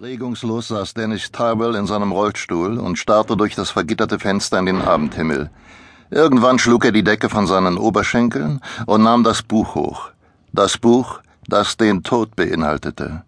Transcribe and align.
Regungslos 0.00 0.68
saß 0.68 0.94
Dennis 0.94 1.30
Tarbell 1.30 1.74
in 1.74 1.86
seinem 1.86 2.12
Rollstuhl 2.12 2.78
und 2.78 2.96
starrte 2.96 3.36
durch 3.36 3.54
das 3.54 3.70
vergitterte 3.70 4.18
Fenster 4.18 4.58
in 4.58 4.64
den 4.64 4.80
Abendhimmel. 4.80 5.50
Irgendwann 6.10 6.58
schlug 6.58 6.86
er 6.86 6.92
die 6.92 7.02
Decke 7.02 7.28
von 7.28 7.46
seinen 7.46 7.76
Oberschenkeln 7.76 8.60
und 8.86 9.02
nahm 9.02 9.24
das 9.24 9.42
Buch 9.42 9.74
hoch. 9.74 10.10
Das 10.54 10.78
Buch, 10.78 11.20
das 11.48 11.76
den 11.76 12.02
Tod 12.02 12.34
beinhaltete. 12.34 13.24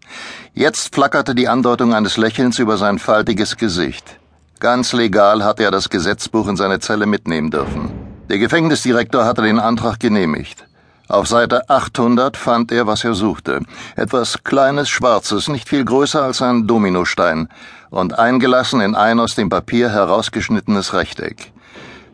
Jetzt 0.55 0.95
flackerte 0.95 1.35
die 1.35 1.47
Andeutung 1.47 1.93
eines 1.93 2.17
Lächelns 2.17 2.59
über 2.59 2.79
sein 2.79 2.99
faltiges 2.99 3.59
Gesicht. 3.59 4.19
Ganz 4.59 4.95
legal 4.95 5.45
hatte 5.45 5.65
er 5.65 5.73
das 5.73 5.91
Gesetzbuch 5.91 6.49
in 6.49 6.57
seine 6.57 6.81
Zelle 6.81 7.05
mitnehmen 7.05 7.51
dürfen. 7.51 7.91
Der 8.31 8.39
Gefängnisdirektor 8.39 9.27
hatte 9.27 9.43
den 9.43 9.59
Antrag 9.59 10.01
genehmigt. 10.01 10.65
Auf 11.13 11.27
Seite 11.29 11.69
800 11.69 12.39
fand 12.39 12.73
er, 12.73 12.87
was 12.87 13.05
er 13.05 13.13
suchte. 13.13 13.61
Etwas 13.97 14.45
Kleines, 14.45 14.89
Schwarzes, 14.89 15.47
nicht 15.49 15.69
viel 15.69 15.85
größer 15.85 16.23
als 16.23 16.41
ein 16.41 16.67
Dominostein 16.67 17.51
und 17.91 18.19
eingelassen 18.19 18.81
in 18.81 18.95
ein 18.95 19.21
aus 19.21 19.35
dem 19.35 19.51
Papier 19.51 19.91
herausgeschnittenes 19.91 20.95
Rechteck. 20.95 21.53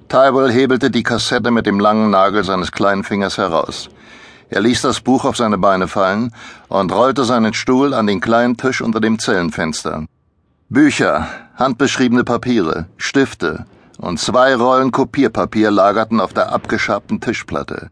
Tyball 0.09 0.51
hebelte 0.51 0.91
die 0.91 1.05
Kassette 1.05 1.53
mit 1.53 1.67
dem 1.67 1.79
langen 1.79 2.11
Nagel 2.11 2.43
seines 2.43 2.73
kleinen 2.73 3.05
Fingers 3.05 3.39
heraus. 3.39 3.89
Er 4.51 4.63
ließ 4.63 4.83
das 4.83 5.01
Buch 5.01 5.25
auf 5.25 5.37
seine 5.37 5.59
Beine 5.59 5.87
fallen 5.87 6.35
und 6.67 6.91
rollte 6.91 7.23
seinen 7.23 7.55
Stuhl 7.55 7.95
an 7.95 8.09
den 8.09 8.21
kleinen 8.21 8.57
Tisch 8.57 8.81
unter 8.81 8.99
dem 8.99 9.21
Zellenfenster. 9.21 10.07
Bücher, 10.71 11.29
handbeschriebene 11.55 12.25
Papiere, 12.25 12.87
Stifte 12.97 13.65
und 13.99 14.19
zwei 14.19 14.57
Rollen 14.57 14.91
Kopierpapier 14.91 15.71
lagerten 15.71 16.19
auf 16.19 16.35
der 16.35 16.51
abgeschabten 16.51 17.21
Tischplatte. 17.21 17.91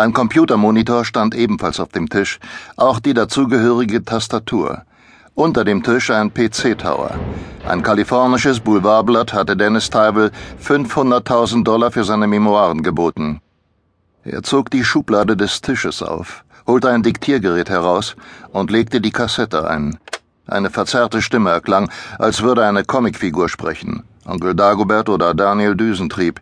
Ein 0.00 0.14
Computermonitor 0.14 1.04
stand 1.04 1.34
ebenfalls 1.34 1.78
auf 1.78 1.90
dem 1.90 2.08
Tisch, 2.08 2.40
auch 2.78 3.00
die 3.00 3.12
dazugehörige 3.12 4.02
Tastatur. 4.02 4.86
Unter 5.34 5.62
dem 5.62 5.82
Tisch 5.82 6.10
ein 6.10 6.32
PC-Tower. 6.32 7.10
Ein 7.68 7.82
kalifornisches 7.82 8.60
Boulevardblatt 8.60 9.34
hatte 9.34 9.58
Dennis 9.58 9.90
Tybel 9.90 10.30
500.000 10.64 11.64
Dollar 11.64 11.90
für 11.90 12.04
seine 12.04 12.26
Memoiren 12.26 12.82
geboten. 12.82 13.42
Er 14.24 14.42
zog 14.42 14.70
die 14.70 14.84
Schublade 14.84 15.36
des 15.36 15.60
Tisches 15.60 16.02
auf, 16.02 16.44
holte 16.66 16.88
ein 16.88 17.02
Diktiergerät 17.02 17.68
heraus 17.68 18.16
und 18.52 18.70
legte 18.70 19.02
die 19.02 19.12
Kassette 19.12 19.68
ein. 19.68 19.98
Eine 20.46 20.70
verzerrte 20.70 21.20
Stimme 21.20 21.50
erklang, 21.50 21.90
als 22.18 22.40
würde 22.40 22.64
eine 22.64 22.84
Comicfigur 22.84 23.50
sprechen. 23.50 24.04
Onkel 24.24 24.54
Dagobert 24.54 25.10
oder 25.10 25.34
Daniel 25.34 25.74
Düsentrieb. 25.76 26.40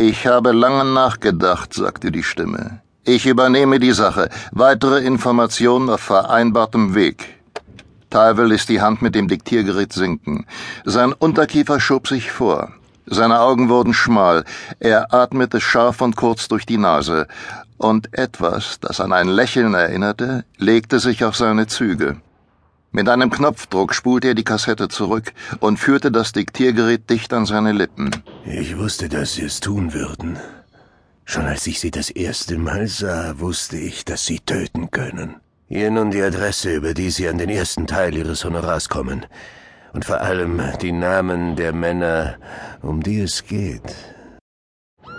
Ich 0.00 0.28
habe 0.28 0.52
lange 0.52 0.84
nachgedacht, 0.84 1.74
sagte 1.74 2.12
die 2.12 2.22
Stimme. 2.22 2.80
Ich 3.04 3.26
übernehme 3.26 3.80
die 3.80 3.90
Sache. 3.90 4.28
Weitere 4.52 5.00
Informationen 5.00 5.90
auf 5.90 6.00
vereinbartem 6.00 6.94
Weg. 6.94 7.26
Tywell 8.08 8.46
ließ 8.46 8.66
die 8.66 8.80
Hand 8.80 9.02
mit 9.02 9.16
dem 9.16 9.26
Diktiergerät 9.26 9.92
sinken. 9.92 10.46
Sein 10.84 11.12
Unterkiefer 11.12 11.80
schob 11.80 12.06
sich 12.06 12.30
vor. 12.30 12.70
Seine 13.06 13.40
Augen 13.40 13.68
wurden 13.70 13.92
schmal. 13.92 14.44
Er 14.78 15.12
atmete 15.12 15.60
scharf 15.60 16.00
und 16.00 16.14
kurz 16.14 16.46
durch 16.46 16.64
die 16.64 16.78
Nase. 16.78 17.26
Und 17.76 18.16
etwas, 18.16 18.78
das 18.78 19.00
an 19.00 19.12
ein 19.12 19.26
Lächeln 19.26 19.74
erinnerte, 19.74 20.44
legte 20.58 21.00
sich 21.00 21.24
auf 21.24 21.34
seine 21.34 21.66
Züge. 21.66 22.18
Mit 22.90 23.08
einem 23.08 23.30
Knopfdruck 23.30 23.94
spulte 23.94 24.28
er 24.28 24.34
die 24.34 24.44
Kassette 24.44 24.88
zurück 24.88 25.32
und 25.60 25.78
führte 25.78 26.10
das 26.10 26.32
Diktiergerät 26.32 27.08
dicht 27.10 27.32
an 27.32 27.44
seine 27.44 27.72
Lippen. 27.72 28.10
Ich 28.44 28.78
wusste, 28.78 29.08
dass 29.08 29.34
Sie 29.34 29.42
es 29.42 29.60
tun 29.60 29.92
würden. 29.92 30.38
Schon 31.24 31.44
als 31.44 31.66
ich 31.66 31.80
Sie 31.80 31.90
das 31.90 32.08
erste 32.08 32.56
Mal 32.56 32.86
sah, 32.88 33.38
wusste 33.38 33.76
ich, 33.76 34.06
dass 34.06 34.24
Sie 34.24 34.40
töten 34.40 34.90
können. 34.90 35.36
Hier 35.68 35.90
nun 35.90 36.10
die 36.10 36.22
Adresse, 36.22 36.74
über 36.74 36.94
die 36.94 37.10
Sie 37.10 37.28
an 37.28 37.36
den 37.36 37.50
ersten 37.50 37.86
Teil 37.86 38.16
Ihres 38.16 38.46
Honorars 38.46 38.88
kommen. 38.88 39.26
Und 39.92 40.06
vor 40.06 40.22
allem 40.22 40.62
die 40.80 40.92
Namen 40.92 41.56
der 41.56 41.74
Männer, 41.74 42.38
um 42.80 43.02
die 43.02 43.20
es 43.20 43.44
geht. 43.44 43.94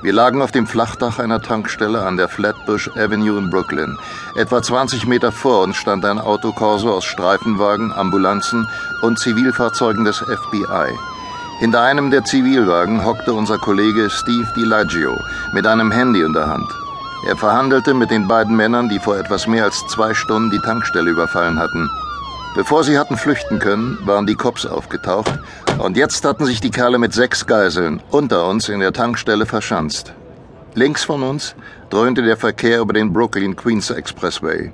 Wir 0.01 0.13
lagen 0.13 0.41
auf 0.41 0.51
dem 0.51 0.65
Flachdach 0.65 1.19
einer 1.19 1.41
Tankstelle 1.41 2.01
an 2.05 2.15
der 2.15 2.29
Flatbush 2.29 2.89
Avenue 2.95 3.37
in 3.37 3.49
Brooklyn. 3.49 3.97
Etwa 4.35 4.61
20 4.61 5.05
Meter 5.07 5.33
vor 5.33 5.63
uns 5.63 5.75
stand 5.75 6.05
ein 6.05 6.19
Autokorso 6.19 6.89
aus 6.93 7.03
Streifenwagen, 7.03 7.91
Ambulanzen 7.91 8.65
und 9.01 9.19
Zivilfahrzeugen 9.19 10.05
des 10.05 10.19
FBI. 10.19 10.97
Hinter 11.59 11.81
einem 11.81 12.11
der 12.11 12.23
Zivilwagen 12.23 13.03
hockte 13.03 13.33
unser 13.33 13.57
Kollege 13.57 14.09
Steve 14.09 14.47
DiLaggio 14.55 15.21
mit 15.51 15.67
einem 15.67 15.91
Handy 15.91 16.21
in 16.21 16.31
der 16.31 16.47
Hand. 16.47 16.71
Er 17.27 17.35
verhandelte 17.35 17.93
mit 17.93 18.09
den 18.09 18.25
beiden 18.25 18.55
Männern, 18.55 18.87
die 18.87 18.99
vor 18.99 19.17
etwas 19.17 19.47
mehr 19.47 19.65
als 19.65 19.85
zwei 19.87 20.13
Stunden 20.13 20.49
die 20.49 20.59
Tankstelle 20.59 21.09
überfallen 21.09 21.59
hatten. 21.59 21.89
Bevor 22.55 22.83
sie 22.83 22.97
hatten 22.97 23.15
flüchten 23.15 23.59
können, 23.59 23.99
waren 24.05 24.25
die 24.25 24.35
Cops 24.35 24.65
aufgetaucht 24.65 25.39
und 25.77 25.95
jetzt 25.95 26.25
hatten 26.25 26.45
sich 26.45 26.59
die 26.59 26.71
Kerle 26.71 26.97
mit 26.97 27.13
sechs 27.13 27.45
Geiseln 27.45 28.01
unter 28.09 28.47
uns 28.47 28.69
in 28.69 28.79
der 28.79 28.91
Tankstelle 28.91 29.45
verschanzt. 29.45 30.13
Links 30.73 31.03
von 31.03 31.23
uns 31.23 31.55
dröhnte 31.89 32.23
der 32.23 32.37
Verkehr 32.37 32.79
über 32.79 32.93
den 32.93 33.13
Brooklyn-Queens 33.13 33.91
Expressway. 33.91 34.71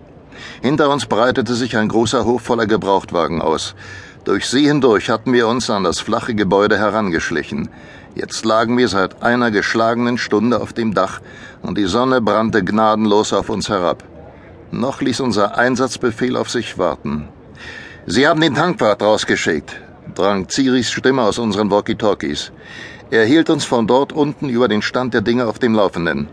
Hinter 0.62 0.90
uns 0.90 1.06
breitete 1.06 1.53
sich 1.53 1.78
ein 1.78 1.90
großer 1.90 2.25
Hof 2.25 2.41
voller 2.41 2.66
Gebrauchtwagen 2.66 3.41
aus. 3.41 3.75
Durch 4.24 4.47
sie 4.47 4.68
hindurch 4.68 5.09
hatten 5.09 5.34
wir 5.34 5.47
uns 5.47 5.69
an 5.69 5.84
das 5.84 6.00
flache 6.00 6.34
Gebäude 6.34 6.78
herangeschlichen. 6.78 7.69
Jetzt 8.16 8.46
lagen 8.46 8.78
wir 8.78 8.88
seit 8.88 9.22
einer 9.22 9.52
geschlagenen 9.52 10.18
Stunde 10.18 10.62
auf 10.62 10.74
dem 10.74 10.94
Dach 10.94 11.19
und 11.62 11.78
die 11.78 11.85
Sonne 11.85 12.22
brannte 12.22 12.64
gnadenlos 12.64 13.34
auf 13.34 13.50
uns 13.50 13.69
herab. 13.69 14.03
Noch 14.72 15.02
ließ 15.02 15.19
unser 15.19 15.58
Einsatzbefehl 15.58 16.38
auf 16.38 16.50
sich 16.50 16.78
warten. 16.78 17.28
Sie 18.07 18.27
haben 18.27 18.39
den 18.39 18.53
Tankwart 18.53 19.01
rausgeschickt, 19.01 19.81
drang 20.13 20.47
Ziris 20.47 20.91
Stimme 20.91 21.23
aus 21.23 21.39
unseren 21.39 21.71
Walkie-Talkies. 21.71 22.51
Er 23.09 23.25
hielt 23.25 23.49
uns 23.49 23.66
von 23.66 23.88
dort 23.88 24.13
unten 24.13 24.47
über 24.47 24.67
den 24.67 24.83
Stand 24.83 25.16
der 25.16 25.21
Dinge 25.21 25.47
auf 25.47 25.57
dem 25.57 25.73
Laufenden. 25.73 26.27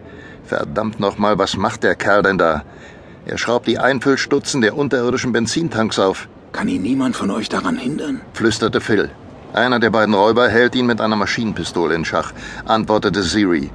Verdammt 0.45 1.01
nochmal, 1.01 1.39
was 1.39 1.57
macht 1.57 1.83
der 1.83 1.95
Kerl 1.95 2.23
denn 2.23 2.37
da? 2.37 2.63
Er 3.25 3.39
schraubt 3.39 3.67
die 3.67 3.79
Einfüllstutzen 3.79 4.61
der 4.61 4.77
unterirdischen 4.77 5.33
Benzintanks 5.33 5.99
auf. 5.99 6.29
Kann 6.53 6.69
ihn 6.69 6.83
niemand 6.83 7.17
von 7.17 7.31
euch 7.31 7.49
daran 7.49 7.79
hindern? 7.79 8.21
flüsterte 8.35 8.83
Phil. 8.83 9.11
Einer 9.55 9.81
der 9.81 9.91
beiden 9.91 10.15
Räuber 10.15 10.51
hält 10.51 10.75
ihn 10.75 10.85
mit 10.85 11.01
einer 11.01 11.17
Maschinenpistole 11.17 11.95
in 11.95 12.05
Schach, 12.05 12.33
antwortete 12.67 13.23
Siri. 13.23 13.71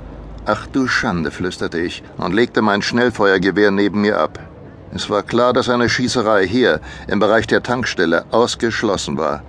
Ach 0.45 0.67
du 0.67 0.87
Schande, 0.87 1.31
flüsterte 1.31 1.79
ich 1.79 2.03
und 2.17 2.35
legte 2.35 2.61
mein 2.61 2.83
Schnellfeuergewehr 2.83 3.71
neben 3.71 4.01
mir 4.01 4.19
ab. 4.19 4.46
Es 4.93 5.09
war 5.09 5.23
klar, 5.23 5.53
dass 5.53 5.69
eine 5.69 5.89
Schießerei 5.89 6.47
hier, 6.47 6.79
im 7.07 7.19
Bereich 7.19 7.47
der 7.47 7.63
Tankstelle, 7.63 8.25
ausgeschlossen 8.31 9.17
war. 9.17 9.43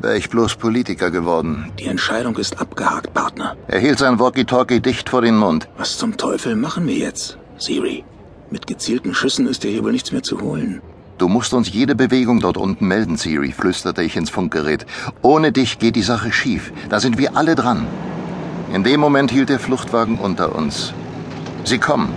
Wäre 0.00 0.16
ich 0.16 0.30
bloß 0.30 0.56
Politiker 0.56 1.10
geworden. 1.10 1.72
Die 1.78 1.86
Entscheidung 1.86 2.36
ist 2.36 2.60
abgehakt, 2.60 3.14
Partner. 3.14 3.56
Er 3.68 3.80
hielt 3.80 3.98
sein 3.98 4.18
Walkie-Talkie 4.18 4.80
dicht 4.80 5.08
vor 5.08 5.22
den 5.22 5.36
Mund. 5.36 5.68
Was 5.76 5.98
zum 5.98 6.16
Teufel 6.16 6.56
machen 6.56 6.86
wir 6.86 6.96
jetzt, 6.96 7.38
Siri? 7.58 8.04
Mit 8.50 8.66
gezielten 8.66 9.14
Schüssen 9.14 9.46
ist 9.46 9.64
dir 9.64 9.70
hier 9.70 9.84
wohl 9.84 9.92
nichts 9.92 10.12
mehr 10.12 10.22
zu 10.22 10.40
holen. 10.40 10.80
Du 11.18 11.28
musst 11.28 11.54
uns 11.54 11.72
jede 11.72 11.94
Bewegung 11.94 12.40
dort 12.40 12.56
unten 12.56 12.88
melden, 12.88 13.16
Siri, 13.16 13.52
flüsterte 13.52 14.02
ich 14.02 14.16
ins 14.16 14.30
Funkgerät. 14.30 14.84
Ohne 15.22 15.52
dich 15.52 15.78
geht 15.78 15.94
die 15.96 16.02
Sache 16.02 16.32
schief. 16.32 16.72
Da 16.88 16.98
sind 16.98 17.18
wir 17.18 17.36
alle 17.36 17.54
dran. 17.54 17.86
In 18.72 18.82
dem 18.82 18.98
Moment 18.98 19.30
hielt 19.30 19.48
der 19.48 19.60
Fluchtwagen 19.60 20.18
unter 20.18 20.54
uns. 20.54 20.92
Sie 21.64 21.78
kommen. 21.78 22.12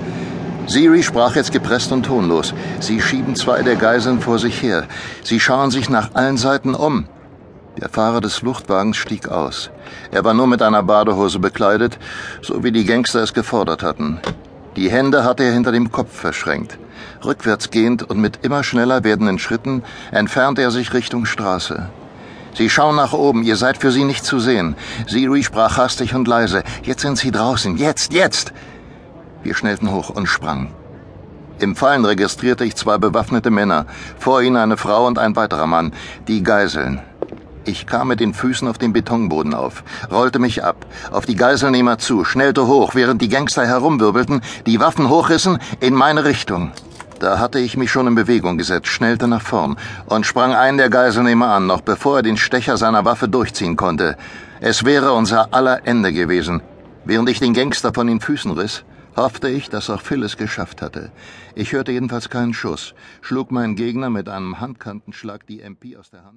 Siri 0.67 1.01
sprach 1.01 1.35
jetzt 1.35 1.53
gepresst 1.53 1.94
und 1.94 2.05
tonlos. 2.05 2.53
Sie 2.81 3.01
schieben 3.01 3.35
zwei 3.35 3.61
der 3.63 3.78
Geiseln 3.78 4.19
vor 4.19 4.38
sich 4.38 4.61
her. 4.61 4.83
Sie 5.23 5.39
schauen 5.39 5.72
sich 5.72 5.89
nach 5.89 6.13
allen 6.13 6.35
Seiten 6.35 6.75
um. 6.75 7.07
Der 7.79 7.89
Fahrer 7.89 8.19
des 8.19 8.35
Fluchtwagens 8.35 8.97
stieg 8.97 9.29
aus. 9.29 9.69
Er 10.11 10.25
war 10.25 10.33
nur 10.33 10.47
mit 10.47 10.61
einer 10.61 10.83
Badehose 10.83 11.39
bekleidet, 11.39 11.97
so 12.41 12.63
wie 12.63 12.72
die 12.73 12.85
Gangster 12.85 13.23
es 13.23 13.33
gefordert 13.33 13.81
hatten. 13.81 14.19
Die 14.75 14.89
Hände 14.89 15.23
hatte 15.23 15.44
er 15.44 15.53
hinter 15.53 15.72
dem 15.72 15.91
Kopf 15.91 16.13
verschränkt. 16.13 16.77
Rückwärts 17.23 17.72
gehend 17.72 18.03
und 18.03 18.19
mit 18.19 18.39
immer 18.44 18.63
schneller 18.63 19.03
werdenden 19.03 19.39
Schritten 19.39 19.83
entfernte 20.11 20.61
er 20.61 20.72
sich 20.72 20.94
Richtung 20.94 21.25
Straße. 21.25 21.88
Sie 22.56 22.69
schauen 22.69 22.95
nach 22.95 23.13
oben, 23.13 23.44
ihr 23.44 23.56
seid 23.56 23.77
für 23.77 23.91
sie 23.91 24.03
nicht 24.03 24.25
zu 24.25 24.39
sehen. 24.39 24.75
Siri 25.07 25.44
sprach 25.44 25.77
hastig 25.77 26.13
und 26.13 26.27
leise. 26.27 26.63
Jetzt 26.83 27.01
sind 27.01 27.18
sie 27.18 27.31
draußen. 27.31 27.77
Jetzt, 27.77 28.12
jetzt! 28.13 28.51
Wir 29.44 29.56
schnellten 29.56 29.92
hoch 29.92 30.10
und 30.10 30.28
sprangen. 30.28 30.69
Im 31.60 31.75
Fallen 31.75 32.06
registrierte 32.06 32.66
ich 32.66 32.75
zwei 32.75 32.98
bewaffnete 32.98 33.50
Männer, 33.50 33.88
vor 34.19 34.42
ihnen 34.42 34.57
eine 34.57 34.78
Frau 34.78 35.07
und 35.07 35.18
ein 35.18 35.36
weiterer 35.36 35.66
Mann, 35.66 35.92
die 36.28 36.44
Geiseln. 36.44 37.01
Ich 37.66 37.86
kam 37.86 38.07
mit 38.07 38.19
den 38.19 38.34
Füßen 38.34 38.68
auf 38.68 38.78
den 38.78 38.94
Betonboden 38.94 39.54
auf, 39.54 39.84
rollte 40.12 40.39
mich 40.39 40.63
ab, 40.63 40.86
auf 41.12 41.25
die 41.25 41.36
Geiselnehmer 41.36 41.98
zu, 41.98 42.24
schnellte 42.24 42.68
hoch, 42.68 42.95
während 42.95 43.22
die 43.22 43.28
Gangster 43.28 43.66
herumwirbelten, 43.66 44.42
die 44.66 44.80
Waffen 44.80 45.10
hochrissen, 45.10 45.60
in 45.80 45.94
meine 45.94 46.24
Richtung. 46.24 46.72
Da 47.19 47.39
hatte 47.39 47.60
ich 47.60 47.75
mich 47.75 47.92
schon 47.92 48.07
in 48.07 48.16
Bewegung 48.16 48.57
gesetzt, 48.57 48.88
schnellte 48.88 49.28
nach 49.28 49.42
vorn 49.42 49.75
und 50.06 50.25
sprang 50.25 50.54
einen 50.54 50.78
der 50.78 50.89
Geiselnehmer 50.89 51.48
an, 51.48 51.66
noch 51.66 51.81
bevor 51.81 52.18
er 52.18 52.24
den 52.24 52.38
Stecher 52.38 52.78
seiner 52.78 53.04
Waffe 53.04 53.28
durchziehen 53.28 53.75
konnte. 53.75 54.16
Es 54.62 54.86
wäre 54.86 55.13
unser 55.13 55.54
aller 55.54 55.86
Ende 55.86 56.13
gewesen. 56.13 56.62
Während 57.04 57.30
ich 57.30 57.39
den 57.39 57.54
Gangster 57.54 57.94
von 57.94 58.07
den 58.07 58.22
Füßen 58.22 58.51
riss, 58.51 58.84
hoffte 59.17 59.49
ich, 59.49 59.69
dass 59.69 59.89
auch 59.89 60.01
Phil 60.01 60.23
es 60.23 60.37
geschafft 60.37 60.81
hatte. 60.81 61.11
Ich 61.55 61.73
hörte 61.73 61.91
jedenfalls 61.91 62.29
keinen 62.29 62.53
Schuss, 62.53 62.93
schlug 63.21 63.51
meinen 63.51 63.75
Gegner 63.75 64.09
mit 64.09 64.29
einem 64.29 64.59
Handkantenschlag 64.59 65.45
die 65.47 65.61
MP 65.61 65.97
aus 65.97 66.11
der 66.11 66.23
Hand. 66.23 66.35